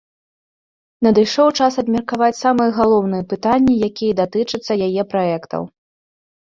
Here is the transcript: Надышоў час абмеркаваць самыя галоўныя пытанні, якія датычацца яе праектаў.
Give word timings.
Надышоў 1.07 1.47
час 1.59 1.73
абмеркаваць 1.83 2.39
самыя 2.43 2.71
галоўныя 2.79 3.23
пытанні, 3.37 3.73
якія 3.91 4.13
датычацца 4.25 4.83
яе 4.91 5.01
праектаў. 5.17 5.73